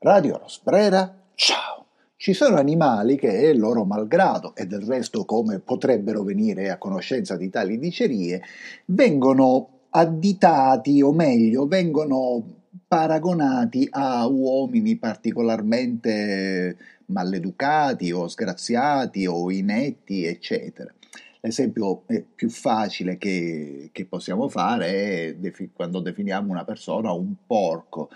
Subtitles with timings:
[0.00, 1.86] Radio Rosbrera, ciao!
[2.14, 7.50] Ci sono animali che, loro malgrado, e del resto come potrebbero venire a conoscenza di
[7.50, 8.40] tali dicerie,
[8.84, 12.44] vengono additati, o meglio, vengono
[12.86, 16.76] paragonati a uomini particolarmente
[17.06, 20.94] maleducati o sgraziati o inetti, eccetera.
[21.40, 22.04] L'esempio
[22.36, 28.10] più facile che, che possiamo fare è quando definiamo una persona un porco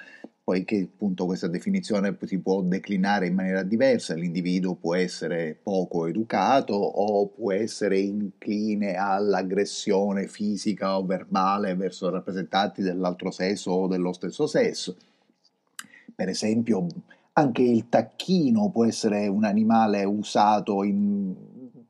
[0.53, 6.75] poiché appunto questa definizione si può declinare in maniera diversa, l'individuo può essere poco educato
[6.75, 14.47] o può essere incline all'aggressione fisica o verbale verso rappresentanti dell'altro sesso o dello stesso
[14.47, 14.95] sesso.
[16.15, 16.87] Per esempio,
[17.33, 21.35] anche il tacchino può essere un animale usato in,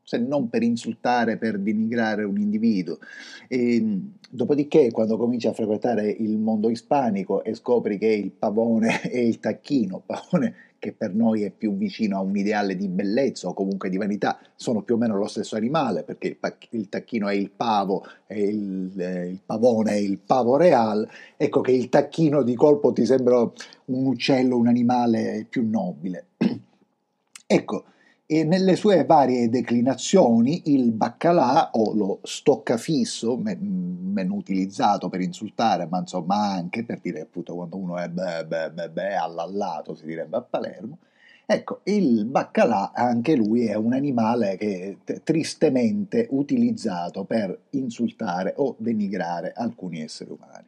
[0.03, 2.99] se non per insultare, per denigrare un individuo.
[3.47, 3.99] E,
[4.29, 9.39] dopodiché, quando cominci a frequentare il mondo ispanico e scopri che il pavone è il
[9.39, 13.89] tacchino, pavone che per noi è più vicino a un ideale di bellezza o comunque
[13.89, 16.37] di vanità, sono più o meno lo stesso animale, perché
[16.71, 21.61] il, tacchino è il pavo e il, eh, il pavone è il pavo real, ecco
[21.61, 26.25] che il tacchino di colpo ti sembra un uccello, un animale più nobile.
[27.47, 27.85] ecco,
[28.25, 35.99] e nelle sue varie declinazioni il baccalà o lo stoccafisso, meno utilizzato per insultare, ma
[35.99, 40.37] insomma anche per dire appunto quando uno è beh, beh, beh, beh allallato, si direbbe
[40.37, 40.97] a Palermo,
[41.45, 48.75] Ecco, il baccalà anche lui è un animale che è tristemente utilizzato per insultare o
[48.77, 50.65] denigrare alcuni esseri umani.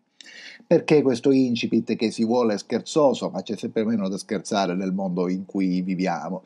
[0.67, 5.30] Perché questo incipit che si vuole scherzoso, ma c'è sempre meno da scherzare nel mondo
[5.30, 6.44] in cui viviamo?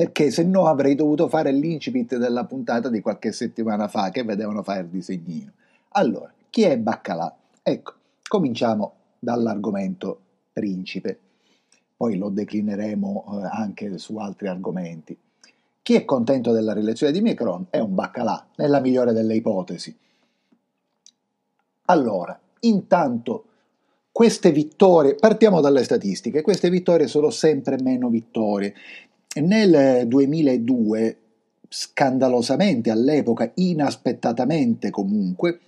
[0.00, 4.62] Perché se no avrei dovuto fare l'incipit della puntata di qualche settimana fa che vedevano
[4.62, 5.52] fare il disegnino.
[5.90, 7.36] Allora, chi è Baccalà?
[7.62, 7.92] Ecco,
[8.26, 10.18] cominciamo dall'argomento
[10.54, 11.18] principe,
[11.98, 15.14] poi lo declineremo eh, anche su altri argomenti.
[15.82, 19.94] Chi è contento della rilezione di Macron è un Baccalà, nella migliore delle ipotesi.
[21.84, 23.44] Allora, intanto
[24.10, 28.74] queste vittorie, partiamo dalle statistiche, queste vittorie sono sempre meno vittorie.
[29.32, 31.16] Nel 2002,
[31.68, 35.60] scandalosamente all'epoca, inaspettatamente comunque,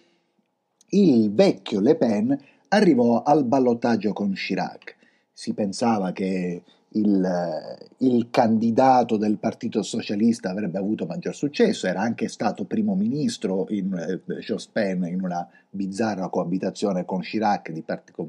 [0.88, 2.36] il vecchio Le Pen
[2.68, 4.96] arrivò al ballottaggio con Chirac.
[5.32, 12.26] Si pensava che il, il, candidato del Partito Socialista avrebbe avuto maggior successo, era anche
[12.26, 18.28] stato primo ministro in eh, Jospin in una bizzarra coabitazione con Chirac, di part- con,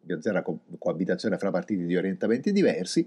[0.00, 3.06] bizzarra co- coabitazione fra partiti di orientamenti diversi,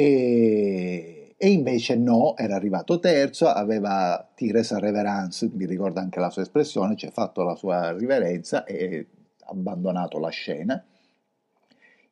[0.00, 6.30] e, e, invece no, era arrivato terzo, aveva tiré sa reverence, mi ricorda anche la
[6.30, 9.06] sua espressione, ci cioè fatto la sua riverenza e
[9.46, 10.84] abbandonato la scena.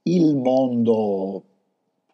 [0.02, 1.44] Il mondo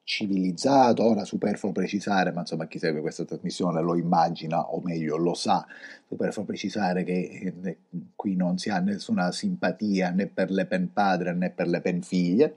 [0.05, 5.33] civilizzato, ora superfluo precisare, ma insomma chi segue questa trasmissione lo immagina, o meglio lo
[5.33, 5.67] sa,
[6.07, 7.79] superfluo precisare che eh,
[8.15, 12.03] qui non si ha nessuna simpatia né per le pen padre né per le pen
[12.03, 12.55] figlie,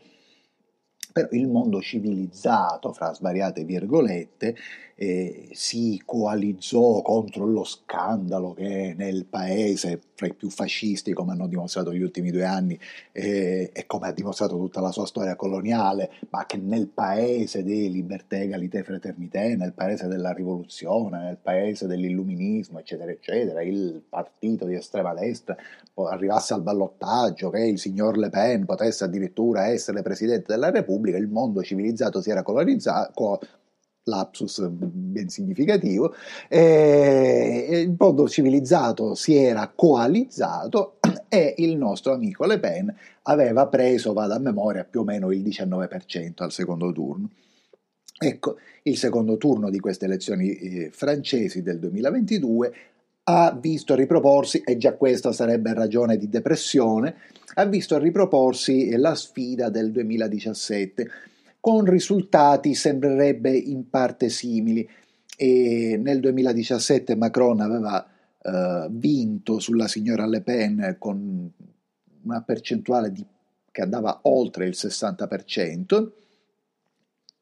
[1.15, 4.53] però il mondo civilizzato, fra svariate virgolette,
[4.95, 11.47] eh, si coalizzò contro lo scandalo che nel paese, fra i più fascisti, come hanno
[11.47, 12.79] dimostrato gli ultimi due anni
[13.11, 17.91] eh, e come ha dimostrato tutta la sua storia coloniale, ma che nel paese di
[17.91, 24.75] libertà, egalité, fraternité, nel paese della rivoluzione, nel paese dell'illuminismo, eccetera, eccetera, il partito di
[24.75, 25.57] estrema destra
[26.09, 31.27] arrivasse al ballottaggio, che il signor Le Pen potesse addirittura essere presidente della Repubblica, il
[31.27, 33.39] mondo civilizzato si era colonizzato,
[34.05, 36.13] lapsus ben significativo,
[36.47, 44.13] e il mondo civilizzato si era coalizzato e il nostro amico Le Pen aveva preso,
[44.13, 47.29] vado a memoria, più o meno il 19% al secondo turno.
[48.17, 52.73] Ecco, il secondo turno di queste elezioni eh, francesi del 2022
[53.27, 57.15] ha visto riproporsi, e già questa sarebbe ragione di depressione,
[57.55, 61.09] ha visto riproporsi la sfida del 2017
[61.65, 64.87] con risultati sembrerebbe in parte simili.
[65.35, 68.07] E nel 2017 Macron aveva
[68.39, 71.51] eh, vinto sulla signora Le Pen con
[72.21, 73.25] una percentuale di,
[73.71, 76.11] che andava oltre il 60%,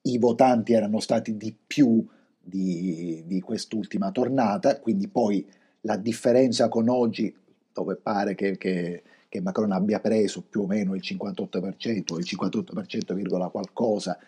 [0.04, 2.08] i votanti erano stati di più
[2.40, 5.46] di, di quest'ultima tornata, quindi poi
[5.82, 7.36] la differenza con oggi,
[7.74, 9.04] dove pare che, che,
[9.34, 14.20] che Macron abbia preso più o meno il 58% o il 58%, qualcosa,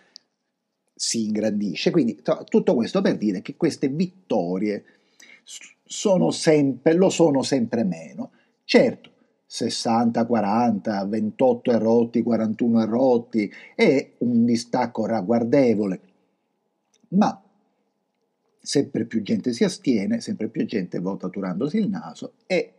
[0.95, 1.91] si ingrandisce.
[1.91, 4.83] Quindi tutto questo per dire che queste vittorie
[5.83, 8.31] sono sempre, lo sono sempre meno.
[8.63, 9.11] Certo,
[9.47, 15.99] 60-40, 28 erotti, 41 erotti, è un distacco ragguardevole.
[17.09, 17.39] Ma
[18.59, 22.74] sempre più gente si astiene, sempre più gente vota turandosi il naso e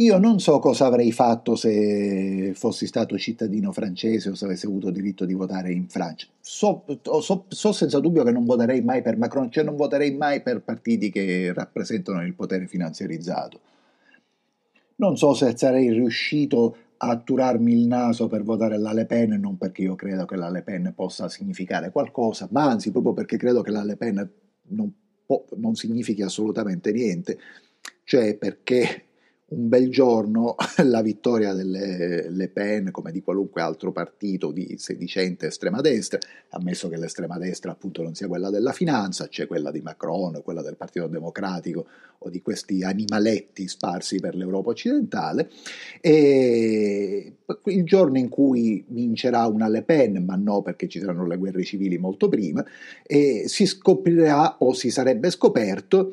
[0.00, 4.90] io non so cosa avrei fatto se fossi stato cittadino francese o se avessi avuto
[4.90, 6.26] diritto di votare in Francia.
[6.40, 6.84] So,
[7.20, 10.62] so, so, senza dubbio che non voterei mai per Macron, cioè non voterei mai per
[10.62, 13.60] partiti che rappresentano il potere finanziarizzato.
[14.96, 19.58] Non so se sarei riuscito a turarmi il naso per votare la Le Pen, non
[19.58, 23.60] perché io credo che la Le Pen possa significare qualcosa, ma anzi proprio perché credo
[23.60, 24.30] che la Le Pen
[24.68, 24.92] non,
[25.26, 27.38] po- non significhi assolutamente niente,
[28.04, 29.04] cioè perché
[29.50, 30.54] un bel giorno
[30.84, 36.18] la vittoria delle Le Pen, come di qualunque altro partito di sedicente estrema destra,
[36.50, 40.62] ammesso che l'estrema destra appunto non sia quella della finanza, c'è quella di Macron, quella
[40.62, 41.86] del Partito Democratico
[42.18, 45.50] o di questi animaletti sparsi per l'Europa occidentale,
[46.00, 47.32] e
[47.64, 51.64] il giorno in cui vincerà una Le Pen, ma no perché ci saranno le guerre
[51.64, 52.64] civili molto prima,
[53.46, 56.12] si scoprirà o si sarebbe scoperto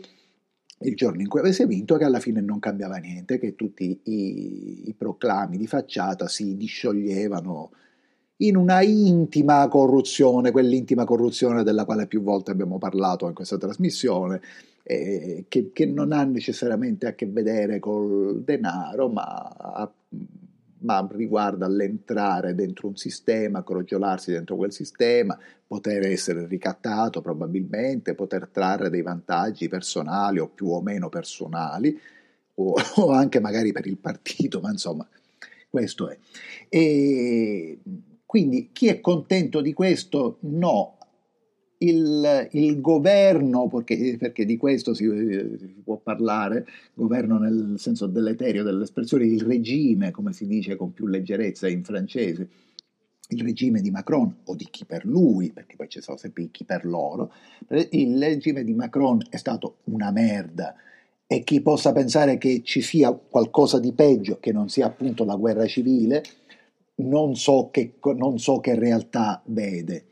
[0.80, 4.90] il giorno in cui avesse vinto che alla fine non cambiava niente, che tutti i,
[4.90, 7.72] i proclami di facciata si discioglievano
[8.38, 14.42] in una intima corruzione, quell'intima corruzione della quale più volte abbiamo parlato in questa trasmissione,
[14.84, 19.92] eh, che, che, non ha necessariamente a che vedere col denaro, ma
[20.80, 28.48] ma riguarda l'entrare dentro un sistema, crogiolarsi dentro quel sistema, poter essere ricattato probabilmente, poter
[28.48, 32.00] trarre dei vantaggi personali o più o meno personali,
[32.56, 35.08] o, o anche magari per il partito, ma insomma,
[35.70, 36.18] questo è.
[36.70, 37.80] E
[38.26, 40.38] quindi chi è contento di questo?
[40.42, 40.97] No,
[41.80, 45.06] il, il governo, perché, perché, di questo si,
[45.60, 51.08] si, può parlare, governo nel senso deleterio dell'espressione, il regime, come si dice con più
[51.08, 52.50] leggerezza in francese,
[53.30, 56.52] il regime di Macron o di chi per lui, perché poi ci sono sempre i
[56.52, 57.32] chi per loro,
[57.92, 60.76] il regime di Macron è stato una merda.
[61.30, 65.36] E chi possa pensare che ci sia qualcosa di peggio, che non sia appunto la
[65.36, 66.24] guerra civile,
[67.00, 70.06] non so che, non so che realtà vede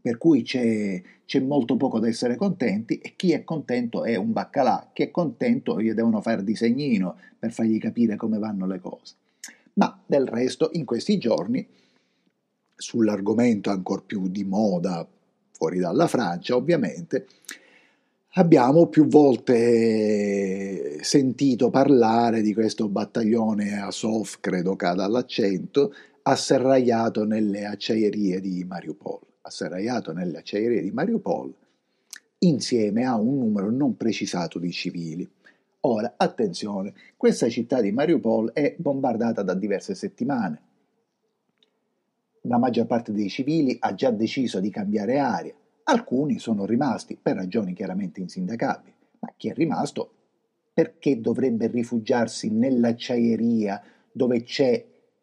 [0.00, 4.32] per cui c'è, c'è, molto poco da essere contenti e chi è contento è un
[4.32, 9.14] baccalà, chi è contento gli devono fare disegnino per fargli capire come vanno le cose.
[9.74, 11.66] Ma del resto in questi giorni,
[12.74, 15.06] sull'argomento ancora più di moda,
[15.52, 17.26] fuori dalla Francia ovviamente,
[18.34, 25.92] abbiamo più volte sentito parlare di questo battaglione Azov, credo cada all'accento,
[26.22, 31.54] asserragliato nelle acciaierie di Mariupol asserragliato nelle acciaierie di Mariupol
[32.38, 35.28] insieme a un numero non precisato di civili.
[35.80, 40.62] Ora, attenzione, questa città di Mariupol è bombardata da diverse settimane.
[42.42, 45.54] La maggior parte dei civili ha già deciso di cambiare aria,
[45.84, 50.14] alcuni sono rimasti per ragioni chiaramente insindacabili, ma chi è rimasto
[50.72, 54.82] perché dovrebbe rifugiarsi nell'acciaieria dove c'è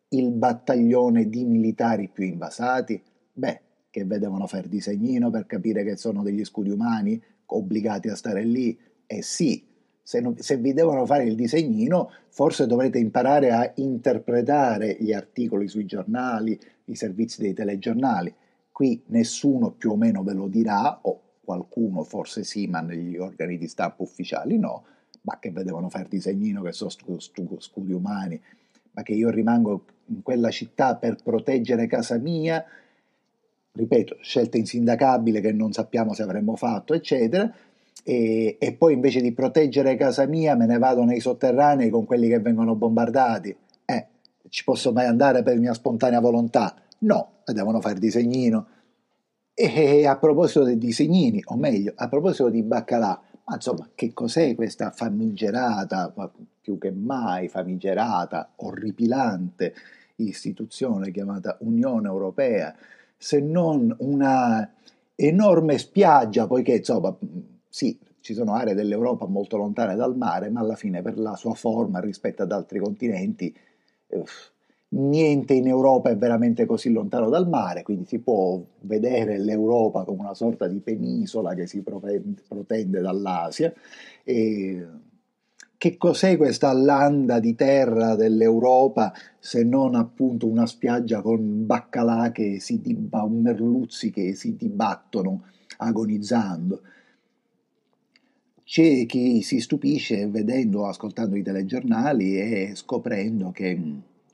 [0.09, 3.01] il battaglione di militari più invasati?
[3.33, 3.61] Beh,
[3.97, 8.77] che vedevano fare disegnino per capire che sono degli scudi umani obbligati a stare lì?
[9.07, 9.65] Eh sì,
[10.03, 15.67] se, non, se, vi devono fare il disegnino, forse dovrete imparare a interpretare gli articoli
[15.67, 18.31] sui giornali, i servizi dei telegiornali.
[18.71, 23.57] Qui nessuno più o meno ve lo dirà, o qualcuno forse sì, ma negli organi
[23.57, 24.83] di stampa ufficiali no,
[25.21, 28.39] ma che vedevano fare disegnino, che sono scudi umani,
[28.91, 32.63] ma che io rimango in quella città per proteggere casa mia
[33.77, 37.49] ripeto, scelta insindacabile che non sappiamo se avremmo fatto, eccetera,
[38.03, 42.27] e, e, poi invece di proteggere casa mia me ne vado nei sotterranei con quelli
[42.29, 43.55] che vengono bombardati.
[43.85, 44.07] Eh,
[44.49, 46.75] ci posso mai andare per mia spontanea volontà?
[46.99, 48.67] No, devono fare disegnino.
[49.53, 54.55] E a proposito dei disegnini, o meglio, a proposito di baccalà, ma insomma, che cos'è
[54.55, 56.13] questa famigerata,
[56.61, 59.73] più che mai famigerata, orripilante
[60.17, 62.75] istituzione chiamata Unione Europea?
[63.17, 64.71] Se non una
[65.15, 67.15] enorme spiaggia, poiché insomma,
[67.67, 71.53] sì, ci sono aree dell'Europa molto lontane dal mare, ma alla fine per la sua
[71.53, 73.53] forma rispetto ad altri continenti,
[74.07, 74.23] eh,
[74.89, 80.21] niente in Europa è veramente così lontano dal mare, quindi si può vedere l'Europa come
[80.21, 83.73] una sorta di penisola che si protende dall'Asia.
[84.23, 84.85] E,
[85.77, 92.59] che cos'è questa landa di terra dell'Europa se non appunto una spiaggia con baccalà che
[92.59, 95.43] si diba, merluzzi che si dibattono
[95.77, 96.81] agonizzando?
[98.67, 103.81] c'è chi si stupisce vedendo, ascoltando i telegiornali e scoprendo che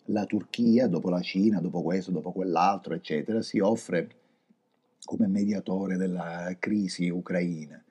[0.06, 4.10] la Turchia, dopo la Cina, dopo questo, dopo quell'altro, eccetera, si offre
[5.04, 7.83] come mediatore della crisi ucraina.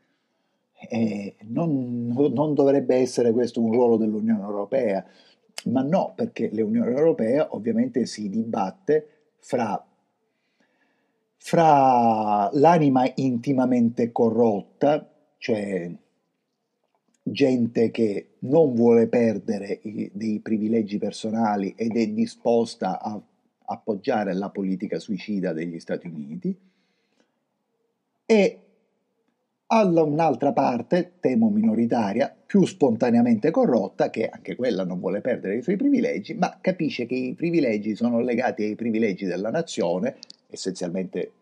[0.88, 5.04] E non, non dovrebbe essere questo un ruolo dell'Unione Europea,
[5.66, 9.06] ma no, perché l'Unione Europea ovviamente si dibatte
[9.38, 9.84] fra,
[11.36, 15.08] fra l'anima intimamente corrotta,
[15.38, 15.90] cioè
[17.22, 23.20] gente che non vuole perdere i, dei privilegi personali ed è disposta a
[23.64, 26.54] appoggiare la politica suicida degli Stati Uniti,
[28.26, 28.58] e
[29.74, 35.62] alla un'altra parte, temo minoritaria, più spontaneamente corrotta, che anche quella non vuole perdere i
[35.62, 40.16] suoi privilegi, ma capisce che i privilegi sono legati ai privilegi della nazione,
[40.50, 41.32] essenzialmente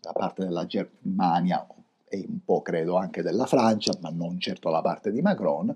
[0.00, 1.64] da parte della Germania
[2.08, 5.72] e un po' credo anche della Francia, ma non certo la parte di Macron,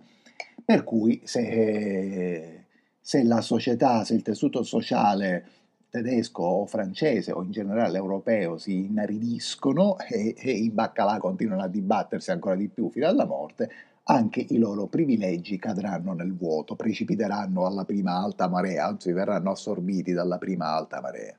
[0.64, 2.64] per cui se,
[3.00, 5.46] se la società, se il tessuto sociale
[5.92, 11.68] tedesco o francese o in generale europeo si inaridiscono e, e i baccalà continuano a
[11.68, 13.70] dibattersi ancora di più fino alla morte,
[14.04, 20.12] anche i loro privilegi cadranno nel vuoto, precipiteranno alla prima alta marea, anzi verranno assorbiti
[20.12, 21.36] dalla prima alta marea.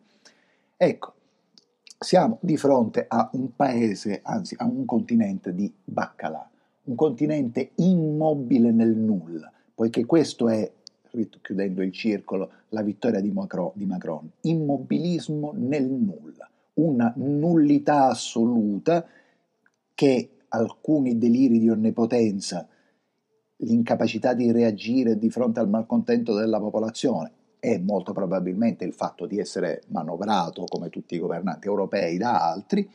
[0.78, 1.14] Ecco,
[1.98, 6.48] siamo di fronte a un paese, anzi a un continente di baccalà,
[6.84, 10.72] un continente immobile nel nulla, poiché questo è,
[11.42, 19.06] chiudendo il circolo, la vittoria di Macron, di Macron, immobilismo nel nulla, una nullità assoluta
[19.94, 22.68] che alcuni deliri di onnipotenza,
[23.58, 29.40] l'incapacità di reagire di fronte al malcontento della popolazione, e molto probabilmente il fatto di
[29.40, 32.90] essere manovrato come tutti i governanti europei da altri,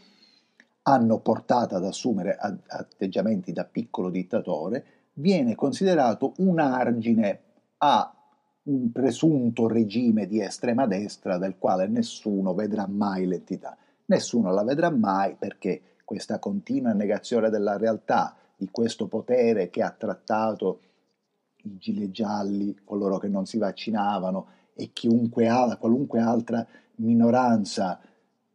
[0.83, 4.85] hanno portato ad assumere atteggiamenti da piccolo dittatore,
[5.15, 7.41] viene considerato un argine
[7.79, 8.13] a
[8.65, 13.77] un presunto regime di estrema destra del quale nessuno vedrà mai l'entità.
[14.07, 19.91] Nessuno la vedrà mai perché questa continua negazione della realtà, di questo potere che ha
[19.91, 20.81] trattato
[21.63, 26.67] i gilet gialli, coloro che non si vaccinavano, e chiunque qualunque altra
[26.97, 28.01] minoranza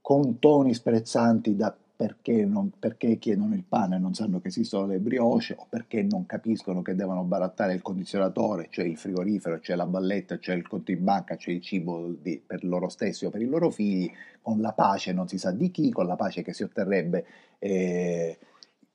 [0.02, 4.88] con toni sprezzanti da perché, non, perché chiedono il pane e non sanno che esistono
[4.88, 9.78] le brioche o perché non capiscono che devono barattare il condizionatore, cioè il frigorifero, cioè
[9.78, 13.30] la balletta, cioè il conto in banca, cioè il cibo di, per loro stessi o
[13.30, 16.42] per i loro figli, con la pace non si sa di chi, con la pace
[16.42, 17.26] che si otterrebbe
[17.60, 18.38] eh,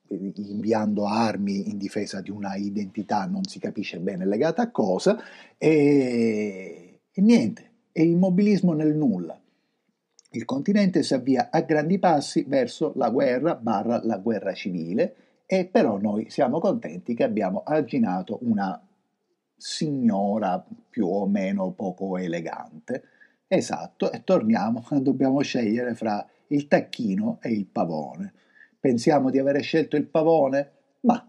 [0.09, 5.19] inviando armi in difesa di una identità non si capisce bene legata a cosa.
[5.57, 9.38] E, e niente, è immobilismo nel nulla.
[10.31, 15.15] Il continente si avvia a grandi passi verso la guerra barra la guerra civile
[15.47, 18.79] e però noi siamo contenti che abbiamo arginato una
[19.57, 23.03] signora più o meno poco elegante.
[23.47, 28.33] Esatto, e torniamo, dobbiamo scegliere fra il tacchino e il pavone.
[28.79, 30.71] Pensiamo di avere scelto il pavone?
[31.01, 31.27] Ma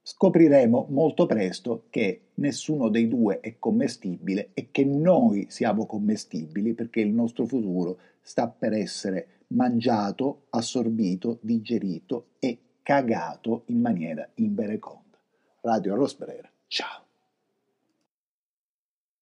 [0.00, 7.00] scopriremo molto presto che nessuno dei due è commestibile e che noi siamo commestibili perché
[7.00, 15.18] il nostro futuro sta per essere mangiato, assorbito, digerito e cagato in maniera invereconda.
[15.60, 17.01] Radio Rosbrera, ciao!